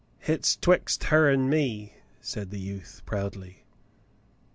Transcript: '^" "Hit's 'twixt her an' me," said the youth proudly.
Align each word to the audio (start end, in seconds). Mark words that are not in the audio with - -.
'^" 0.01 0.03
"Hit's 0.25 0.55
'twixt 0.55 1.03
her 1.03 1.29
an' 1.31 1.47
me," 1.47 1.93
said 2.21 2.49
the 2.49 2.57
youth 2.57 3.03
proudly. 3.05 3.61